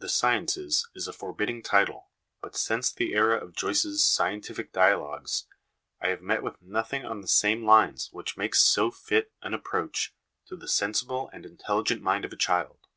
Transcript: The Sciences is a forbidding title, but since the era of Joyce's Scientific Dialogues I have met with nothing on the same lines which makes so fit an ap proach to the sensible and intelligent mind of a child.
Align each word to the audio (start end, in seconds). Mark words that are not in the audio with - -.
The 0.00 0.08
Sciences 0.08 0.88
is 0.92 1.06
a 1.06 1.12
forbidding 1.12 1.62
title, 1.62 2.10
but 2.40 2.56
since 2.56 2.90
the 2.90 3.12
era 3.14 3.38
of 3.38 3.54
Joyce's 3.54 4.02
Scientific 4.02 4.72
Dialogues 4.72 5.46
I 6.00 6.08
have 6.08 6.20
met 6.20 6.42
with 6.42 6.60
nothing 6.60 7.04
on 7.04 7.20
the 7.20 7.28
same 7.28 7.64
lines 7.64 8.08
which 8.10 8.36
makes 8.36 8.58
so 8.60 8.90
fit 8.90 9.30
an 9.40 9.54
ap 9.54 9.62
proach 9.62 10.10
to 10.46 10.56
the 10.56 10.66
sensible 10.66 11.30
and 11.32 11.46
intelligent 11.46 12.02
mind 12.02 12.24
of 12.24 12.32
a 12.32 12.36
child. 12.36 12.88